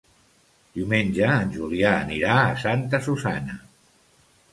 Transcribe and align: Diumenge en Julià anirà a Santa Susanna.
Diumenge 0.77 1.27
en 1.33 1.51
Julià 1.57 1.91
anirà 1.97 2.37
a 2.45 2.57
Santa 2.63 3.01
Susanna. 3.09 3.59